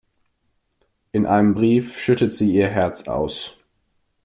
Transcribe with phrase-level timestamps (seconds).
[1.11, 3.55] In einem Brief schüttet sie ihr Herz aus.